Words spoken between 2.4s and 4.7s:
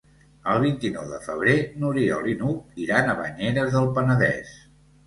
n'Hug iran a Banyeres del Penedès.